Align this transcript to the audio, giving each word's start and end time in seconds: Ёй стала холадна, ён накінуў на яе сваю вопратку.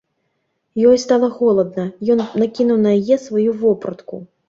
Ёй 0.91 0.97
стала 1.03 1.29
холадна, 1.37 1.87
ён 2.17 2.25
накінуў 2.41 2.83
на 2.89 2.97
яе 3.01 3.23
сваю 3.29 3.51
вопратку. 3.65 4.15